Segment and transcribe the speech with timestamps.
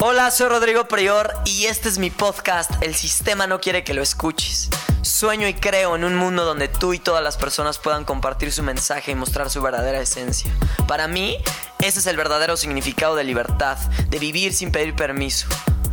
[0.00, 4.02] Hola, soy Rodrigo Prior y este es mi podcast El sistema no quiere que lo
[4.02, 4.68] escuches.
[5.02, 8.62] Sueño y creo en un mundo donde tú y todas las personas puedan compartir su
[8.62, 10.50] mensaje y mostrar su verdadera esencia.
[10.86, 11.38] Para mí,
[11.80, 15.46] ese es el verdadero significado de libertad, de vivir sin pedir permiso.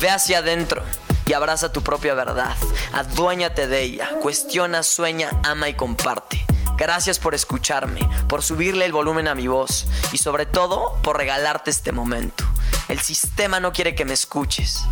[0.00, 0.82] Ve hacia adentro
[1.26, 2.54] y abraza tu propia verdad.
[2.92, 4.10] Aduéñate de ella.
[4.20, 6.44] Cuestiona, sueña, ama y comparte.
[6.76, 11.70] Gracias por escucharme, por subirle el volumen a mi voz y sobre todo por regalarte
[11.70, 12.44] este momento.
[12.88, 14.84] El sistema no quiere que me escuches.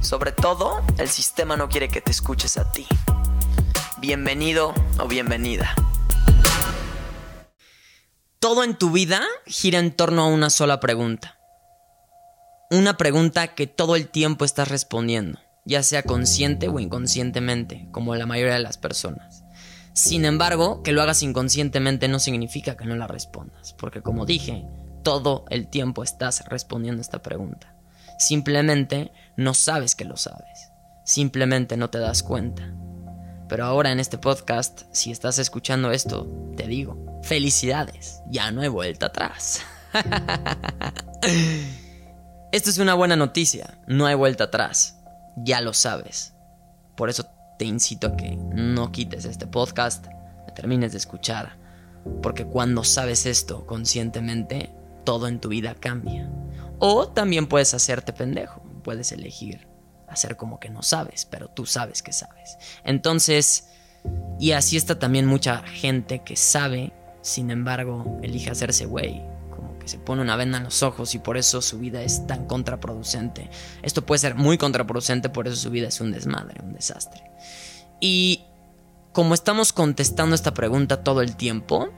[0.00, 2.86] Sobre todo, el sistema no quiere que te escuches a ti.
[3.98, 5.74] Bienvenido o bienvenida.
[8.38, 11.33] Todo en tu vida gira en torno a una sola pregunta
[12.74, 18.26] una pregunta que todo el tiempo estás respondiendo, ya sea consciente o inconscientemente, como la
[18.26, 19.44] mayoría de las personas.
[19.92, 24.66] Sin embargo, que lo hagas inconscientemente no significa que no la respondas, porque como dije,
[25.04, 27.76] todo el tiempo estás respondiendo esta pregunta.
[28.18, 30.70] Simplemente no sabes que lo sabes,
[31.04, 32.74] simplemente no te das cuenta.
[33.48, 38.68] Pero ahora en este podcast, si estás escuchando esto, te digo, felicidades, ya no he
[38.68, 39.60] vuelta atrás.
[42.54, 44.96] Esto es una buena noticia, no hay vuelta atrás,
[45.34, 46.34] ya lo sabes.
[46.94, 47.26] Por eso
[47.58, 50.06] te incito a que no quites este podcast,
[50.54, 51.58] termines de escuchar,
[52.22, 56.30] porque cuando sabes esto conscientemente, todo en tu vida cambia.
[56.78, 59.66] O también puedes hacerte pendejo, puedes elegir
[60.06, 62.56] hacer como que no sabes, pero tú sabes que sabes.
[62.84, 63.66] Entonces,
[64.38, 69.33] y así está también mucha gente que sabe, sin embargo, elige hacerse güey
[69.86, 73.50] se pone una venda en los ojos y por eso su vida es tan contraproducente.
[73.82, 77.22] Esto puede ser muy contraproducente, por eso su vida es un desmadre, un desastre.
[78.00, 78.44] Y
[79.12, 81.90] como estamos contestando esta pregunta todo el tiempo,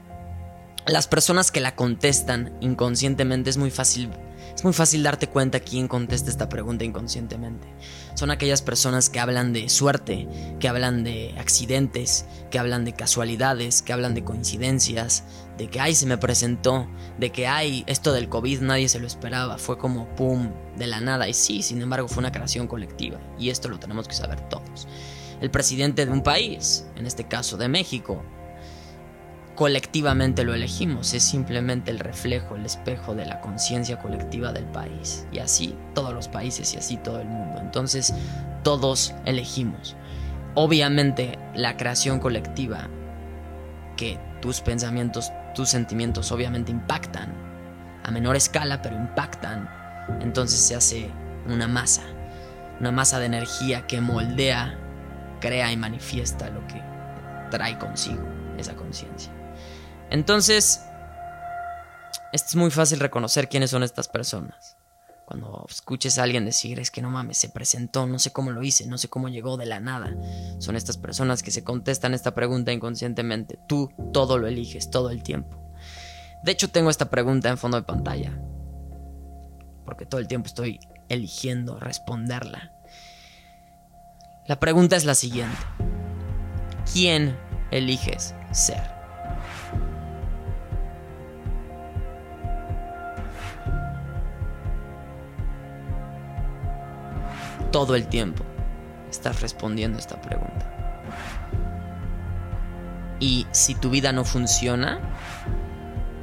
[0.85, 4.09] las personas que la contestan inconscientemente es muy fácil
[4.57, 7.67] es muy fácil darte cuenta quién contesta esta pregunta inconscientemente.
[8.15, 10.27] Son aquellas personas que hablan de suerte,
[10.59, 15.25] que hablan de accidentes, que hablan de casualidades, que hablan de coincidencias,
[15.59, 16.87] de que ay se me presentó,
[17.19, 21.01] de que ay esto del COVID nadie se lo esperaba, fue como pum, de la
[21.01, 21.27] nada.
[21.29, 24.87] Y sí, sin embargo fue una creación colectiva y esto lo tenemos que saber todos.
[25.39, 28.23] El presidente de un país, en este caso de México,
[29.57, 35.25] colectivamente lo elegimos, es simplemente el reflejo, el espejo de la conciencia colectiva del país.
[35.31, 37.59] Y así todos los países y así todo el mundo.
[37.59, 38.13] Entonces
[38.63, 39.97] todos elegimos.
[40.53, 42.87] Obviamente la creación colectiva,
[43.97, 47.33] que tus pensamientos, tus sentimientos obviamente impactan,
[48.03, 49.67] a menor escala, pero impactan,
[50.21, 51.09] entonces se hace
[51.47, 52.03] una masa,
[52.79, 54.77] una masa de energía que moldea,
[55.41, 56.79] crea y manifiesta lo que
[57.49, 59.31] trae consigo esa conciencia.
[60.09, 60.81] Entonces,
[62.31, 64.77] es muy fácil reconocer quiénes son estas personas.
[65.25, 68.63] Cuando escuches a alguien decir, es que no mames, se presentó, no sé cómo lo
[68.63, 70.15] hice, no sé cómo llegó de la nada.
[70.59, 73.59] Son estas personas que se contestan esta pregunta inconscientemente.
[73.67, 75.61] Tú todo lo eliges, todo el tiempo.
[76.43, 78.39] De hecho, tengo esta pregunta en fondo de pantalla.
[79.83, 80.79] Porque todo el tiempo estoy
[81.09, 82.71] eligiendo responderla.
[84.47, 85.57] La pregunta es la siguiente.
[86.93, 87.37] ¿Quién
[87.71, 88.97] eliges ser?
[97.71, 98.43] todo el tiempo
[99.09, 100.73] estás respondiendo esta pregunta.
[103.19, 104.99] Y si tu vida no funciona,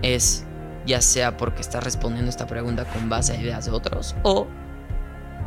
[0.02, 0.44] es
[0.86, 4.46] ya sea porque estás respondiendo esta pregunta con base a ideas de otros o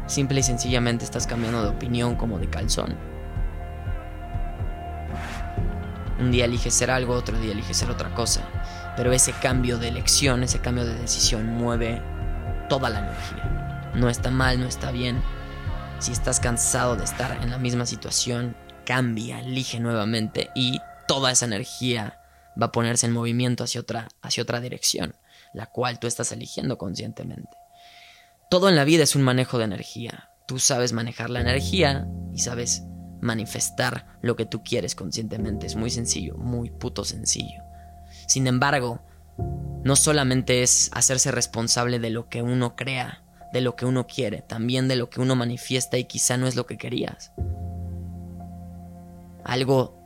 [0.08, 2.96] simple y sencillamente estás cambiando de opinión como de calzón.
[6.20, 8.48] Un día eliges ser algo, otro día eliges ser otra cosa.
[8.96, 12.02] Pero ese cambio de elección, ese cambio de decisión mueve
[12.70, 13.92] toda la energía.
[13.94, 15.22] No está mal, no está bien,
[16.00, 18.56] si estás cansado de estar en la misma situación,
[18.86, 22.20] cambia, elige nuevamente y toda esa energía
[22.60, 25.16] va a ponerse en movimiento hacia otra, hacia otra dirección,
[25.54, 27.50] la cual tú estás eligiendo conscientemente.
[28.50, 30.30] Todo en la vida es un manejo de energía.
[30.48, 32.84] Tú sabes manejar la energía y sabes
[33.22, 35.68] manifestar lo que tú quieres conscientemente.
[35.68, 37.64] Es muy sencillo, muy puto sencillo.
[38.28, 39.02] Sin embargo,
[39.84, 43.24] no solamente es hacerse responsable de lo que uno crea,
[43.54, 46.56] de lo que uno quiere, también de lo que uno manifiesta y quizá no es
[46.56, 47.32] lo que querías.
[49.46, 49.98] Algo,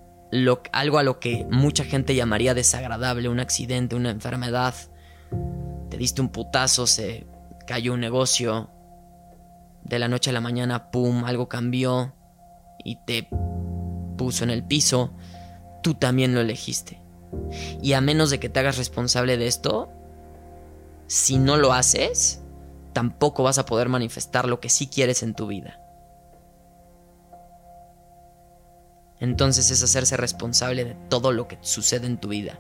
[0.72, 4.76] algo a lo que mucha gente llamaría desagradable, un accidente, una enfermedad.
[5.90, 7.26] Te diste un putazo, se
[7.66, 8.70] cayó un negocio.
[9.84, 12.14] De la noche a la mañana, ¡pum!, algo cambió
[12.84, 13.28] y te
[14.18, 15.14] puso en el piso.
[15.84, 17.02] Tú también lo elegiste.
[17.82, 19.90] Y a menos de que te hagas responsable de esto,
[21.08, 22.42] si no lo haces,
[22.94, 25.80] tampoco vas a poder manifestar lo que sí quieres en tu vida.
[29.20, 32.60] Entonces es hacerse responsable de todo lo que sucede en tu vida.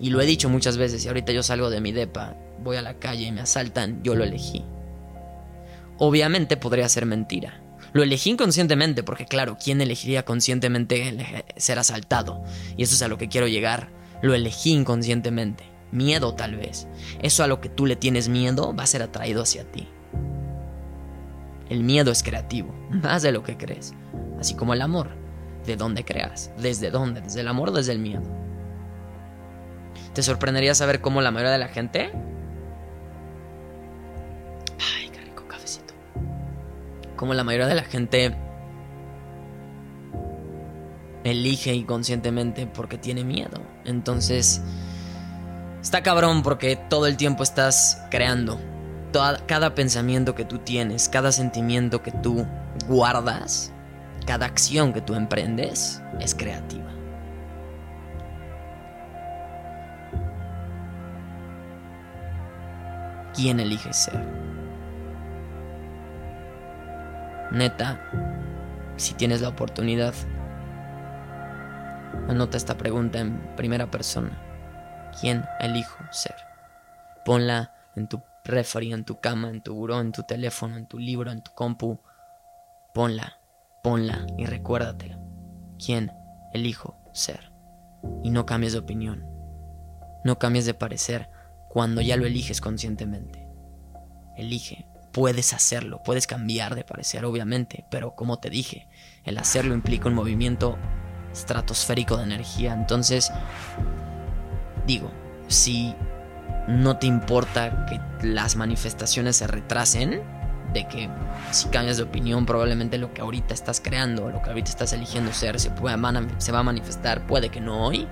[0.00, 2.82] Y lo he dicho muchas veces, y ahorita yo salgo de mi depa, voy a
[2.82, 4.64] la calle y me asaltan, yo lo elegí.
[5.98, 7.62] Obviamente podría ser mentira.
[7.92, 12.42] Lo elegí inconscientemente, porque claro, ¿quién elegiría conscientemente ser asaltado?
[12.76, 13.90] Y eso es a lo que quiero llegar.
[14.22, 15.64] Lo elegí inconscientemente.
[15.90, 16.86] Miedo tal vez.
[17.20, 19.88] Eso a lo que tú le tienes miedo va a ser atraído hacia ti.
[21.68, 23.92] El miedo es creativo, más de lo que crees.
[24.38, 25.10] Así como el amor.
[25.66, 26.50] ¿De dónde creas?
[26.58, 27.20] ¿Desde dónde?
[27.20, 28.22] ¿Desde el amor o desde el miedo?
[30.14, 32.12] ¿Te sorprendería saber cómo la mayoría de la gente...
[37.22, 38.34] Cómo la mayoría de la gente
[41.22, 43.62] elige inconscientemente porque tiene miedo.
[43.84, 44.60] Entonces,
[45.80, 48.60] está cabrón porque todo el tiempo estás creando.
[49.46, 52.44] cada pensamiento que tú tienes, cada sentimiento que tú
[52.88, 53.72] guardas,
[54.26, 56.90] cada acción que tú emprendes es creativa.
[63.32, 64.51] ¿Quién elige ser?
[67.52, 68.00] Neta,
[68.96, 70.14] si tienes la oportunidad,
[72.28, 74.38] anota esta pregunta en primera persona.
[75.20, 76.36] ¿Quién elijo ser?
[77.24, 80.98] Ponla en tu refri, en tu cama, en tu buró, en tu teléfono, en tu
[80.98, 82.00] libro, en tu compu.
[82.94, 83.38] Ponla
[83.82, 85.18] ponla y recuérdatelo.
[85.84, 86.12] ¿Quién
[86.54, 87.52] elijo ser?
[88.22, 89.26] Y no cambies de opinión.
[90.24, 91.28] No cambies de parecer
[91.68, 93.48] cuando ya lo eliges conscientemente.
[94.36, 94.86] Elige.
[95.12, 98.86] Puedes hacerlo, puedes cambiar de parecer, obviamente, pero como te dije,
[99.24, 100.78] el hacerlo implica un movimiento
[101.32, 102.72] estratosférico de energía.
[102.72, 103.30] Entonces,
[104.86, 105.10] digo,
[105.48, 105.94] si
[106.68, 110.22] no te importa que las manifestaciones se retrasen,
[110.72, 111.10] de que
[111.50, 115.32] si cambias de opinión probablemente lo que ahorita estás creando, lo que ahorita estás eligiendo
[115.32, 115.96] ser, se, puede,
[116.38, 118.08] se va a manifestar, puede que no hoy,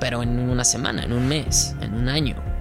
[0.00, 2.53] pero en una semana, en un mes, en un año.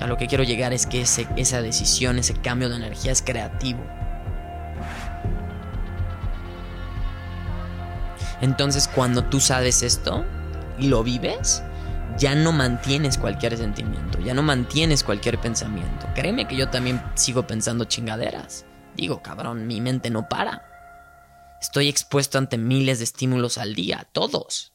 [0.00, 3.80] A lo que quiero llegar es que esa decisión, ese cambio de energía es creativo.
[8.40, 10.24] Entonces cuando tú sabes esto
[10.78, 11.62] y lo vives,
[12.18, 16.06] ya no mantienes cualquier sentimiento, ya no mantienes cualquier pensamiento.
[16.14, 18.66] Créeme que yo también sigo pensando chingaderas.
[18.96, 20.62] Digo, cabrón, mi mente no para.
[21.60, 24.73] Estoy expuesto ante miles de estímulos al día, todos.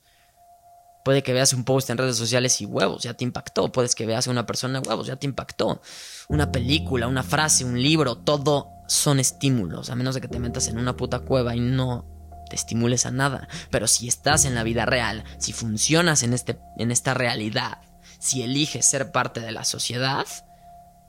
[1.09, 3.71] Puede que veas un post en redes sociales y huevos, ya te impactó.
[3.71, 5.81] Puedes que veas a una persona huevos, ya te impactó.
[6.27, 10.67] Una película, una frase, un libro, todo son estímulos, a menos de que te metas
[10.67, 12.05] en una puta cueva y no
[12.47, 13.47] te estimules a nada.
[13.71, 17.79] Pero si estás en la vida real, si funcionas en, este, en esta realidad,
[18.19, 20.27] si eliges ser parte de la sociedad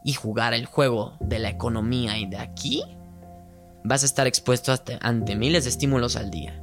[0.02, 2.82] y jugar el juego de la economía y de aquí,
[3.84, 6.59] vas a estar expuesto ante miles de estímulos al día.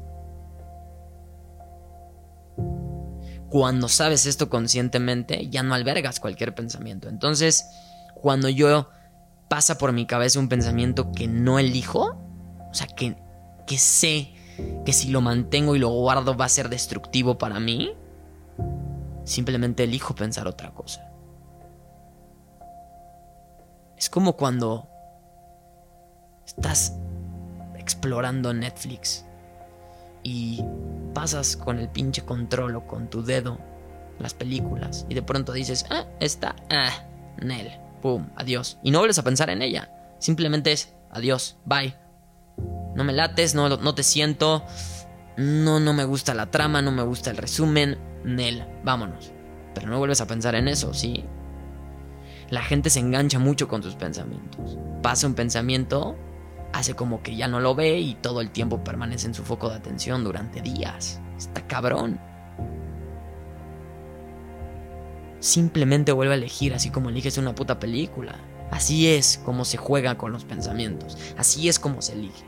[3.49, 7.07] Cuando sabes esto conscientemente, ya no albergas cualquier pensamiento.
[7.07, 7.65] Entonces,
[8.21, 8.89] cuando yo
[9.47, 12.17] pasa por mi cabeza un pensamiento que no elijo,
[12.69, 13.17] o sea, que,
[13.65, 14.33] que sé
[14.85, 17.93] que si lo mantengo y lo guardo va a ser destructivo para mí,
[19.23, 21.11] simplemente elijo pensar otra cosa.
[23.97, 24.89] Es como cuando
[26.45, 26.93] estás
[27.77, 29.26] explorando Netflix
[30.27, 30.63] y
[31.13, 33.59] pasas con el pinche control o con tu dedo
[34.19, 36.91] las películas y de pronto dices, ah, esta, ah,
[37.41, 38.77] Nel, pum, adiós.
[38.83, 39.91] Y no vuelves a pensar en ella.
[40.19, 42.07] Simplemente es adiós, bye
[42.97, 44.65] no me lates, no, no te siento,
[45.37, 49.31] no, no me gusta la trama, no me gusta el resumen, Nel, vámonos.
[49.75, 51.23] Pero no vuelves a pensar en eso, ¿sí?
[52.49, 54.79] La gente se engancha mucho con sus pensamientos.
[55.03, 56.17] Pasa un pensamiento,
[56.73, 59.69] hace como que ya no lo ve y todo el tiempo permanece en su foco
[59.69, 61.19] de atención durante días.
[61.37, 62.19] Está cabrón.
[65.39, 68.35] Simplemente vuelve a elegir así como eliges una puta película.
[68.71, 71.17] Así es como se juega con los pensamientos.
[71.37, 72.45] Así es como se elige.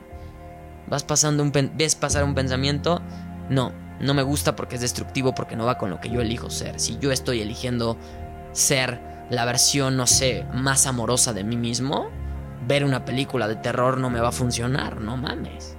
[0.87, 3.01] Vas pasando un ves pasar un pensamiento,
[3.49, 6.49] no, no me gusta porque es destructivo, porque no va con lo que yo elijo
[6.49, 6.79] ser.
[6.79, 7.95] Si yo estoy eligiendo
[8.53, 8.99] ser
[9.29, 12.09] la versión, no sé, más amorosa de mí mismo,
[12.67, 15.75] ver una película de terror no me va a funcionar, no mames.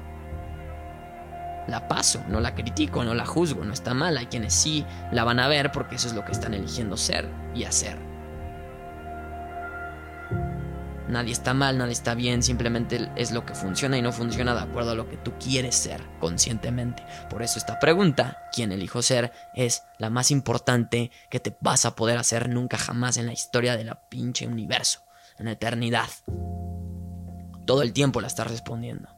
[1.66, 4.16] La paso, no la critico, no la juzgo, no está mal.
[4.18, 7.28] Hay quienes sí la van a ver porque eso es lo que están eligiendo ser
[7.54, 8.10] y hacer.
[11.10, 14.60] Nadie está mal, nadie está bien, simplemente es lo que funciona y no funciona de
[14.60, 17.04] acuerdo a lo que tú quieres ser conscientemente.
[17.28, 19.32] Por eso esta pregunta, ¿quién elijo ser?
[19.54, 23.76] es la más importante que te vas a poder hacer nunca jamás en la historia
[23.76, 25.00] de la pinche universo,
[25.40, 26.08] en eternidad.
[27.66, 29.08] Todo el tiempo la estás respondiendo.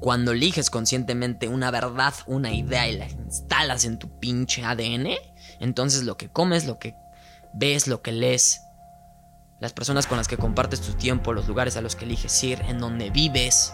[0.00, 5.08] Cuando eliges conscientemente una verdad, una idea y la instalas en tu pinche ADN,
[5.60, 6.94] entonces lo que comes, lo que
[7.54, 8.62] ves, lo que lees,
[9.58, 12.60] las personas con las que compartes tu tiempo, los lugares a los que eliges ir,
[12.68, 13.72] en donde vives,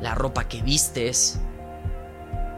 [0.00, 1.40] la ropa que vistes,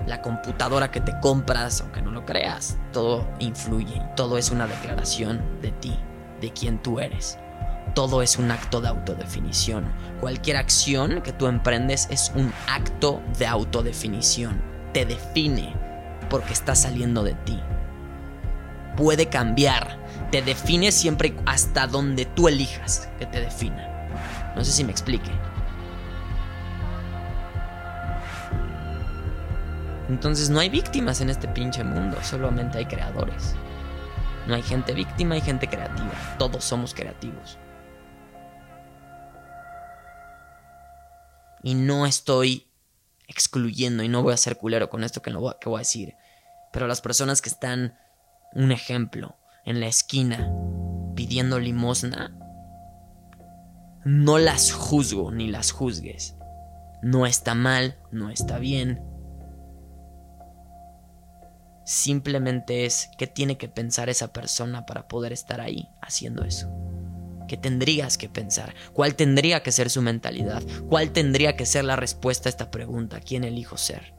[0.06, 5.60] la computadora que te compras, aunque no lo creas, todo influye, todo es una declaración
[5.62, 5.98] de ti,
[6.40, 7.38] de quién tú eres.
[7.94, 9.84] Todo es un acto de autodefinición.
[10.20, 14.60] Cualquier acción que tú emprendes es un acto de autodefinición.
[14.92, 15.74] Te define
[16.28, 17.58] porque está saliendo de ti.
[18.96, 19.98] Puede cambiar,
[20.30, 23.88] te define siempre hasta donde tú elijas que te defina.
[24.54, 25.30] No sé si me explique.
[30.08, 33.54] Entonces no hay víctimas en este pinche mundo, solamente hay creadores.
[34.48, 36.10] No hay gente víctima, hay gente creativa.
[36.38, 37.58] Todos somos creativos.
[41.62, 42.66] Y no estoy
[43.26, 46.14] excluyendo, y no voy a ser culero con esto que, voy a decir,
[46.72, 47.98] pero las personas que están,
[48.54, 49.36] un ejemplo,
[49.66, 50.50] en la esquina
[51.14, 52.34] pidiendo limosna,
[54.06, 56.36] no las juzgo ni las juzgues.
[57.02, 59.02] No está mal, no está bien.
[61.88, 66.70] Simplemente es qué tiene que pensar esa persona para poder estar ahí haciendo eso.
[67.48, 68.74] ¿Qué tendrías que pensar?
[68.92, 70.62] ¿Cuál tendría que ser su mentalidad?
[70.90, 73.20] ¿Cuál tendría que ser la respuesta a esta pregunta?
[73.20, 74.12] ¿Quién elijo ser?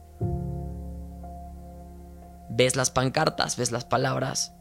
[2.48, 4.52] Ves las pancartas, ves las palabras,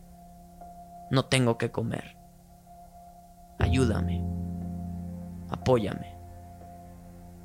[1.09, 2.15] no tengo que comer.
[3.57, 4.23] Ayúdame.
[5.49, 6.15] Apóyame.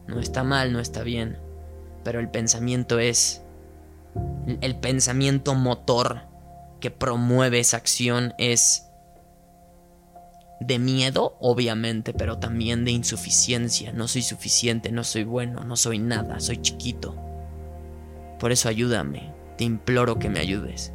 [0.09, 1.39] No está mal, no está bien,
[2.03, 3.44] pero el pensamiento es...
[4.61, 6.23] El pensamiento motor
[6.81, 8.89] que promueve esa acción es
[10.61, 13.93] de miedo, obviamente, pero también de insuficiencia.
[13.93, 17.17] No soy suficiente, no soy bueno, no soy nada, soy chiquito.
[18.39, 20.93] Por eso ayúdame, te imploro que me ayudes.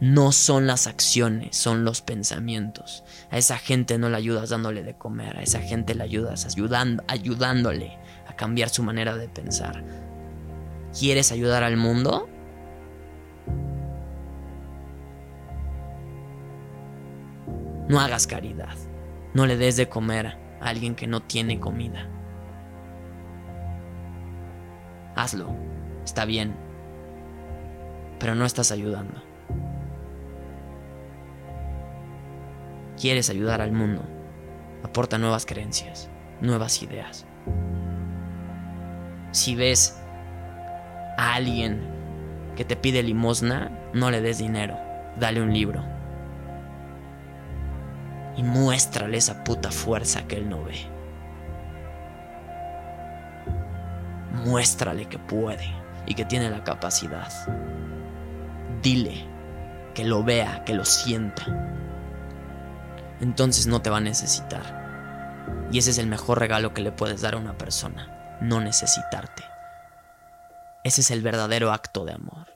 [0.00, 3.02] No son las acciones, son los pensamientos.
[3.30, 7.02] A esa gente no la ayudas dándole de comer, a esa gente la ayudas ayudando,
[7.08, 9.82] ayudándole a cambiar su manera de pensar.
[10.98, 12.28] ¿Quieres ayudar al mundo?
[17.88, 18.74] No hagas caridad.
[19.34, 20.26] No le des de comer
[20.60, 22.08] a alguien que no tiene comida.
[25.14, 25.54] Hazlo.
[26.04, 26.56] Está bien.
[28.18, 29.26] Pero no estás ayudando.
[32.96, 34.02] quieres ayudar al mundo,
[34.82, 36.10] aporta nuevas creencias,
[36.40, 37.26] nuevas ideas.
[39.30, 40.02] Si ves
[41.16, 41.80] a alguien
[42.56, 44.76] que te pide limosna, no le des dinero,
[45.18, 45.84] dale un libro.
[48.36, 50.76] Y muéstrale esa puta fuerza que él no ve.
[54.44, 55.72] Muéstrale que puede
[56.06, 57.32] y que tiene la capacidad.
[58.82, 59.24] Dile
[59.94, 61.44] que lo vea, que lo sienta
[63.20, 65.66] entonces no te va a necesitar.
[65.70, 69.42] Y ese es el mejor regalo que le puedes dar a una persona, no necesitarte.
[70.86, 72.46] Ese es el verdadero acto de amor.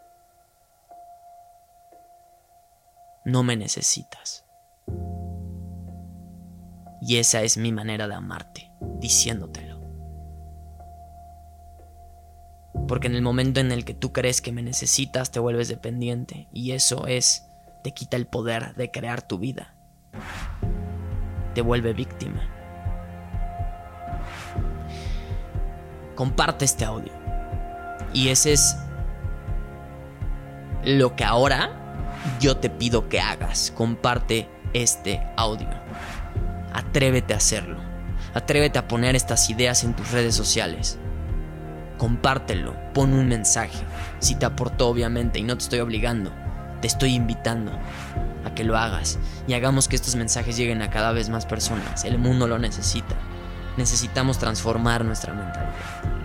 [3.24, 4.44] No me necesitas.
[7.02, 8.70] Y esa es mi manera de amarte,
[9.00, 9.80] diciéndotelo.
[12.86, 16.46] Porque en el momento en el que tú crees que me necesitas, te vuelves dependiente.
[16.52, 17.46] Y eso es,
[17.82, 19.74] te quita el poder de crear tu vida
[21.54, 22.48] te vuelve víctima.
[26.14, 27.19] Comparte este audio.
[28.12, 28.76] Y ese es
[30.84, 31.70] lo que ahora
[32.40, 33.72] yo te pido que hagas.
[33.76, 35.68] Comparte este audio.
[36.72, 37.78] Atrévete a hacerlo.
[38.34, 40.98] Atrévete a poner estas ideas en tus redes sociales.
[41.98, 43.78] Compártelo, pon un mensaje.
[44.20, 46.32] Si te aportó, obviamente, y no te estoy obligando,
[46.80, 47.72] te estoy invitando
[48.44, 52.04] a que lo hagas y hagamos que estos mensajes lleguen a cada vez más personas.
[52.04, 53.14] El mundo lo necesita.
[53.76, 56.19] Necesitamos transformar nuestra mentalidad.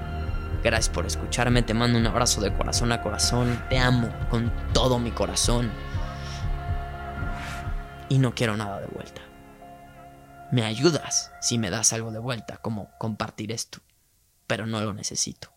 [0.66, 4.98] Gracias por escucharme, te mando un abrazo de corazón a corazón, te amo con todo
[4.98, 5.72] mi corazón.
[8.10, 9.22] y no quiero nada de vuelta.
[10.52, 13.78] Me ayudas si me das algo de vuelta, como compartir esto,
[14.48, 15.54] pero no lo necesito.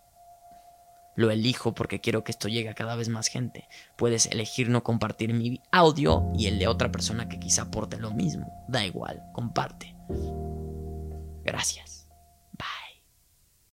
[1.16, 3.66] Lo elijo porque quiero que esto llegue a cada vez más gente.
[3.96, 8.10] Puedes elegir no compartir mi audio y el de otra persona que quizá aporte lo
[8.10, 8.52] mismo.
[8.68, 9.96] Da igual, comparte.
[11.44, 11.97] Gracias.